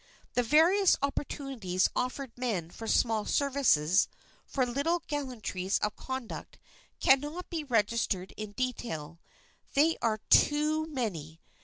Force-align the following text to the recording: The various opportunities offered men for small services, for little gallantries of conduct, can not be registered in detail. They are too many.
The 0.33 0.41
various 0.41 0.95
opportunities 1.03 1.87
offered 1.95 2.35
men 2.35 2.71
for 2.71 2.87
small 2.87 3.23
services, 3.23 4.07
for 4.47 4.65
little 4.65 5.03
gallantries 5.07 5.77
of 5.77 5.95
conduct, 5.95 6.57
can 6.99 7.19
not 7.19 7.47
be 7.51 7.63
registered 7.63 8.31
in 8.35 8.53
detail. 8.53 9.19
They 9.75 9.97
are 10.01 10.17
too 10.31 10.87
many. 10.87 11.39